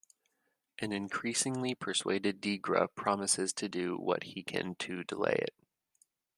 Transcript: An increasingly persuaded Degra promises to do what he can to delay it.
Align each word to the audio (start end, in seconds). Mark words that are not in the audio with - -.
An 0.79 0.91
increasingly 0.91 1.75
persuaded 1.75 2.41
Degra 2.41 2.87
promises 2.95 3.53
to 3.53 3.69
do 3.69 3.95
what 3.99 4.23
he 4.23 4.41
can 4.41 4.73
to 4.79 5.03
delay 5.03 5.35
it. 5.37 5.53